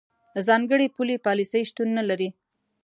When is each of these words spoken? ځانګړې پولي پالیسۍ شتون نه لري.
ځانګړې 0.47 0.87
پولي 0.95 1.17
پالیسۍ 1.25 1.61
شتون 1.69 1.89
نه 1.97 2.03
لري. 2.09 2.29